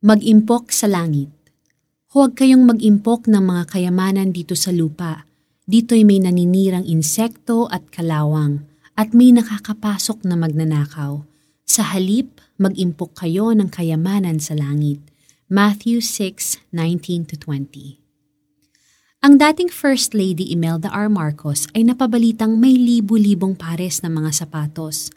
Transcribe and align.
Mag-impok 0.00 0.72
sa 0.72 0.88
langit. 0.88 1.28
Huwag 2.16 2.32
kayong 2.32 2.64
mag-impok 2.64 3.28
ng 3.28 3.44
mga 3.44 3.68
kayamanan 3.68 4.32
dito 4.32 4.56
sa 4.56 4.72
lupa. 4.72 5.28
Dito'y 5.68 6.08
may 6.08 6.16
naninirang 6.16 6.88
insekto 6.88 7.68
at 7.68 7.84
kalawang 7.92 8.64
at 8.96 9.12
may 9.12 9.28
nakakapasok 9.28 10.24
na 10.24 10.40
magnanakaw. 10.40 11.20
Sa 11.68 11.84
halip, 11.84 12.40
mag-impok 12.56 13.12
kayo 13.12 13.52
ng 13.52 13.68
kayamanan 13.68 14.40
sa 14.40 14.56
langit. 14.56 15.04
Matthew 15.52 16.00
6:19-20. 16.00 18.00
Ang 19.20 19.36
dating 19.36 19.68
First 19.68 20.16
Lady 20.16 20.48
Imelda 20.48 20.88
R. 20.88 21.12
Marcos 21.12 21.68
ay 21.76 21.84
napabalitang 21.84 22.56
may 22.56 22.72
libu-libong 22.72 23.52
pares 23.52 24.00
ng 24.00 24.16
mga 24.16 24.32
sapatos 24.32 25.12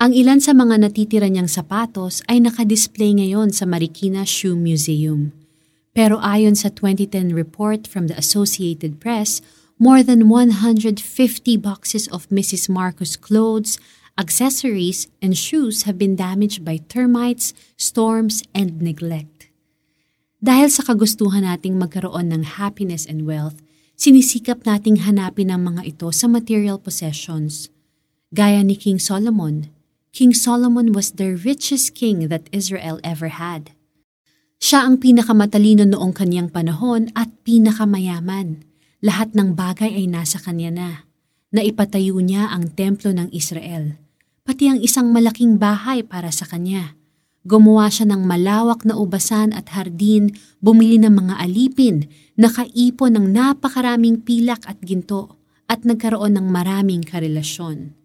ang 0.00 0.16
ilan 0.16 0.40
sa 0.40 0.56
mga 0.56 0.80
natitira 0.80 1.28
niyang 1.28 1.52
sapatos 1.52 2.24
ay 2.24 2.40
nakadisplay 2.40 3.12
ngayon 3.20 3.52
sa 3.52 3.68
Marikina 3.68 4.24
Shoe 4.24 4.56
Museum. 4.56 5.36
Pero 5.92 6.16
ayon 6.24 6.56
sa 6.56 6.72
2010 6.72 7.36
report 7.36 7.84
from 7.84 8.08
the 8.08 8.16
Associated 8.16 8.96
Press, 8.96 9.44
more 9.76 10.00
than 10.00 10.32
150 10.32 11.04
boxes 11.60 12.08
of 12.08 12.24
Mrs. 12.32 12.72
Marcos 12.72 13.12
clothes, 13.12 13.76
accessories, 14.16 15.12
and 15.20 15.36
shoes 15.36 15.84
have 15.84 16.00
been 16.00 16.16
damaged 16.16 16.64
by 16.64 16.80
termites, 16.88 17.52
storms, 17.76 18.40
and 18.56 18.80
neglect. 18.80 19.52
Dahil 20.40 20.72
sa 20.72 20.80
kagustuhan 20.80 21.44
nating 21.44 21.76
magkaroon 21.76 22.32
ng 22.32 22.56
happiness 22.56 23.04
and 23.04 23.28
wealth, 23.28 23.60
sinisikap 24.00 24.64
nating 24.64 25.04
hanapin 25.04 25.52
ang 25.52 25.76
mga 25.76 25.92
ito 25.92 26.08
sa 26.08 26.24
material 26.24 26.80
possessions. 26.80 27.68
Gaya 28.32 28.64
ni 28.64 28.80
King 28.80 28.96
Solomon, 28.96 29.79
King 30.10 30.34
Solomon 30.34 30.90
was 30.90 31.14
the 31.14 31.38
richest 31.38 31.94
king 31.94 32.26
that 32.26 32.50
Israel 32.50 32.98
ever 33.06 33.30
had. 33.30 33.70
Siya 34.58 34.82
ang 34.82 34.98
pinakamatalino 34.98 35.86
noong 35.86 36.10
kanyang 36.10 36.50
panahon 36.50 37.14
at 37.14 37.30
pinakamayaman. 37.46 38.66
Lahat 39.06 39.30
ng 39.38 39.54
bagay 39.54 39.94
ay 39.94 40.10
nasa 40.10 40.42
kanya 40.42 40.70
na. 40.74 40.90
Naipatayo 41.54 42.18
niya 42.18 42.50
ang 42.50 42.74
templo 42.74 43.14
ng 43.14 43.30
Israel, 43.30 44.02
pati 44.42 44.66
ang 44.66 44.82
isang 44.82 45.14
malaking 45.14 45.62
bahay 45.62 46.02
para 46.02 46.34
sa 46.34 46.42
kanya. 46.42 46.98
Gumawa 47.46 47.86
siya 47.86 48.10
ng 48.10 48.26
malawak 48.26 48.82
na 48.82 48.98
ubasan 48.98 49.54
at 49.54 49.70
hardin, 49.72 50.34
bumili 50.58 50.98
ng 50.98 51.14
mga 51.14 51.34
alipin, 51.38 52.10
nakaipon 52.34 53.14
ng 53.14 53.26
napakaraming 53.30 54.26
pilak 54.26 54.66
at 54.66 54.82
ginto, 54.82 55.38
at 55.70 55.86
nagkaroon 55.86 56.34
ng 56.34 56.46
maraming 56.50 57.00
karelasyon. 57.06 57.99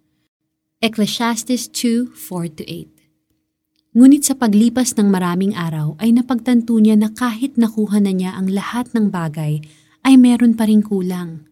Ecclesiastes 0.84 1.72
2:4-8 1.72 3.96
Ngunit 3.96 4.28
sa 4.28 4.36
paglipas 4.36 4.92
ng 5.00 5.08
maraming 5.08 5.56
araw 5.56 5.96
ay 6.04 6.12
napagtanto 6.12 6.76
niya 6.84 7.00
na 7.00 7.16
kahit 7.16 7.56
nakuha 7.56 8.04
na 8.04 8.12
niya 8.12 8.36
ang 8.36 8.52
lahat 8.52 8.92
ng 8.92 9.08
bagay 9.08 9.64
ay 10.04 10.20
meron 10.20 10.52
pa 10.52 10.68
ring 10.68 10.84
kulang. 10.84 11.48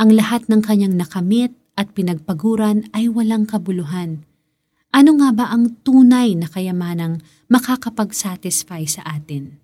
Ang 0.00 0.16
lahat 0.16 0.48
ng 0.48 0.64
kanyang 0.64 0.96
nakamit 0.96 1.52
at 1.76 1.92
pinagpaguran 1.92 2.88
ay 2.96 3.12
walang 3.12 3.44
kabuluhan. 3.44 4.24
Ano 4.88 5.20
nga 5.20 5.36
ba 5.36 5.52
ang 5.52 5.76
tunay 5.84 6.32
na 6.32 6.48
kayamanang 6.48 7.20
makakapag-satisfy 7.52 8.88
sa 8.88 9.04
atin? 9.04 9.60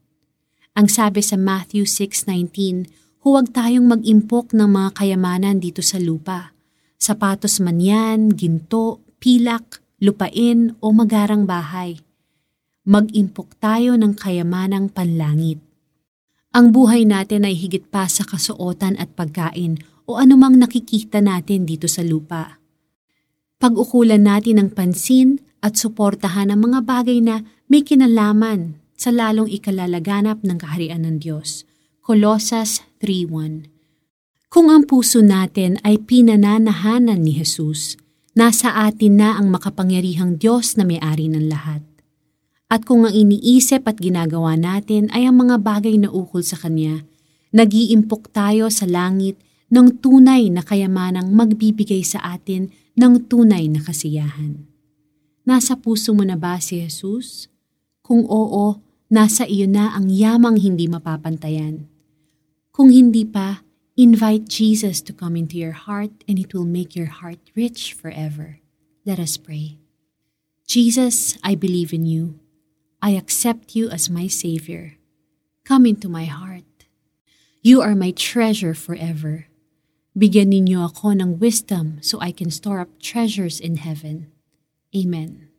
Ang 0.77 0.93
sabi 0.93 1.25
sa 1.25 1.41
Matthew 1.41 1.89
6.19, 1.89 3.25
huwag 3.25 3.57
tayong 3.57 3.89
mag-impok 3.89 4.53
ng 4.53 4.69
mga 4.69 5.01
kayamanan 5.01 5.65
dito 5.65 5.81
sa 5.81 5.97
lupa. 5.97 6.58
Sapatos 6.99 7.63
man 7.63 7.79
yan, 7.79 8.35
ginto, 8.35 8.99
pilak, 9.23 9.79
lupain 10.03 10.75
o 10.83 10.91
magarang 10.91 11.47
bahay. 11.47 12.03
Mag-impok 12.83 13.55
tayo 13.63 13.95
ng 13.95 14.19
kayamanang 14.19 14.91
panlangit. 14.91 15.63
Ang 16.51 16.75
buhay 16.75 17.07
natin 17.07 17.47
ay 17.47 17.55
higit 17.55 17.87
pa 17.87 18.11
sa 18.11 18.27
kasuotan 18.27 18.99
at 18.99 19.15
pagkain 19.15 19.79
o 20.11 20.19
anumang 20.19 20.59
nakikita 20.59 21.23
natin 21.23 21.71
dito 21.71 21.87
sa 21.87 22.03
lupa. 22.03 22.59
Pag-ukulan 23.63 24.27
natin 24.27 24.59
ng 24.59 24.71
pansin 24.75 25.39
at 25.63 25.79
suportahan 25.79 26.51
ang 26.51 26.67
mga 26.67 26.83
bagay 26.83 27.23
na 27.23 27.47
may 27.71 27.87
kinalaman 27.87 28.75
sa 28.99 29.15
lalong 29.15 29.47
ikalalaganap 29.47 30.43
ng 30.43 30.59
kaharian 30.59 31.07
ng 31.07 31.23
Diyos. 31.23 31.63
Colossus 32.03 32.83
3.1 32.99 33.78
Kung 34.49 34.73
ang 34.73 34.89
puso 34.89 35.21
natin 35.21 35.77
ay 35.85 36.01
pinananahanan 36.01 37.21
ni 37.21 37.37
Jesus, 37.37 38.01
Nasa 38.39 38.71
atin 38.87 39.19
na 39.19 39.35
ang 39.35 39.51
makapangyarihang 39.51 40.39
Diyos 40.39 40.79
na 40.79 40.87
may-ari 40.87 41.27
ng 41.27 41.51
lahat. 41.51 41.83
At 42.71 42.87
kung 42.87 43.03
ang 43.03 43.11
iniisip 43.11 43.83
at 43.83 43.99
ginagawa 43.99 44.55
natin 44.55 45.11
ay 45.11 45.27
ang 45.27 45.43
mga 45.43 45.59
bagay 45.59 45.99
na 45.99 46.07
ukol 46.07 46.47
sa 46.47 46.55
Kanya, 46.55 47.03
nag-iimpok 47.51 48.31
tayo 48.31 48.71
sa 48.71 48.87
langit 48.87 49.43
ng 49.75 49.99
tunay 49.99 50.55
na 50.55 50.63
kayamanang 50.63 51.35
magbibigay 51.35 52.07
sa 52.07 52.23
atin 52.23 52.71
ng 52.95 53.27
tunay 53.27 53.67
na 53.67 53.83
kasiyahan. 53.83 54.63
Nasa 55.43 55.75
puso 55.75 56.15
mo 56.15 56.23
na 56.23 56.39
ba 56.39 56.63
si 56.63 56.79
Jesus? 56.79 57.51
Kung 58.07 58.23
oo, 58.23 58.79
nasa 59.11 59.51
iyo 59.51 59.67
na 59.67 59.99
ang 59.99 60.07
yamang 60.07 60.63
hindi 60.63 60.87
mapapantayan. 60.87 61.91
Kung 62.71 62.95
hindi 62.95 63.27
pa, 63.27 63.67
Invite 63.99 64.47
Jesus 64.47 65.03
to 65.03 65.13
come 65.13 65.35
into 65.35 65.59
your 65.59 65.75
heart 65.75 66.23
and 66.29 66.39
it 66.39 66.55
will 66.55 66.63
make 66.63 66.95
your 66.95 67.11
heart 67.11 67.43
rich 67.57 67.93
forever. 67.93 68.61
Let 69.05 69.19
us 69.19 69.37
pray. 69.37 69.83
Jesus, 70.69 71.37
I 71.43 71.57
believe 71.57 71.93
in 71.93 72.07
you. 72.07 72.39
I 73.03 73.19
accept 73.19 73.75
you 73.75 73.91
as 73.91 74.09
my 74.09 74.29
Savior. 74.29 74.95
Come 75.65 75.85
into 75.85 76.09
my 76.09 76.27
heart. 76.31 76.87
You 77.61 77.83
are 77.83 77.99
my 77.99 78.13
treasure 78.15 78.71
forever. 78.71 79.51
Bigyan 80.15 80.55
ninyo 80.55 80.87
ako 80.95 81.19
ng 81.19 81.43
wisdom 81.43 81.99
so 81.99 82.23
I 82.23 82.31
can 82.31 82.55
store 82.55 82.79
up 82.79 83.03
treasures 83.03 83.59
in 83.59 83.83
heaven. 83.83 84.31
Amen. 84.95 85.51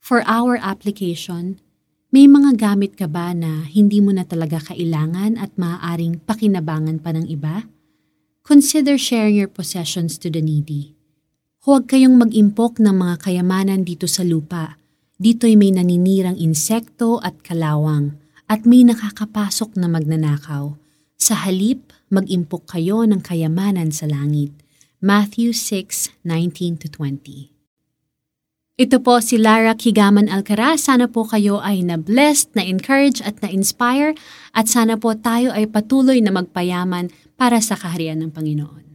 For 0.00 0.24
our 0.24 0.56
application, 0.56 1.60
may 2.08 2.24
mga 2.24 2.56
gamit 2.56 2.96
ka 2.96 3.04
ba 3.04 3.36
na 3.36 3.68
hindi 3.68 4.00
mo 4.00 4.16
na 4.16 4.24
talaga 4.24 4.72
kailangan 4.72 5.36
at 5.36 5.52
maaaring 5.60 6.24
pakinabangan 6.24 7.04
pa 7.04 7.12
ng 7.12 7.28
iba? 7.28 7.68
Consider 8.48 8.96
sharing 8.96 9.36
your 9.36 9.52
possessions 9.52 10.16
to 10.16 10.32
the 10.32 10.40
needy. 10.40 10.96
Huwag 11.68 11.84
kayong 11.84 12.16
mag-impok 12.16 12.80
ng 12.80 12.96
mga 12.96 13.28
kayamanan 13.28 13.84
dito 13.84 14.08
sa 14.08 14.24
lupa. 14.24 14.80
Dito'y 15.20 15.60
may 15.60 15.68
naninirang 15.68 16.40
insekto 16.40 17.20
at 17.20 17.44
kalawang 17.44 18.16
at 18.48 18.64
may 18.64 18.88
nakakapasok 18.88 19.76
na 19.76 19.92
magnanakaw. 19.92 20.80
Sa 21.20 21.36
halip, 21.44 21.92
mag-impok 22.08 22.72
kayo 22.72 23.04
ng 23.04 23.20
kayamanan 23.20 23.92
sa 23.92 24.08
langit. 24.08 24.56
Matthew 25.04 25.52
6:19-20 25.52 27.57
ito 28.78 29.02
po 29.02 29.18
si 29.18 29.34
Lara 29.42 29.74
Kigaman 29.74 30.30
Alcaraz. 30.30 30.86
Sana 30.86 31.10
po 31.10 31.26
kayo 31.26 31.58
ay 31.58 31.82
na-blessed, 31.82 32.54
na-encourage 32.54 33.18
at 33.26 33.42
na-inspire 33.42 34.14
at 34.54 34.70
sana 34.70 34.94
po 34.94 35.18
tayo 35.18 35.50
ay 35.50 35.66
patuloy 35.66 36.22
na 36.22 36.30
magpayaman 36.30 37.10
para 37.34 37.58
sa 37.58 37.74
kaharian 37.74 38.22
ng 38.22 38.30
Panginoon. 38.30 38.87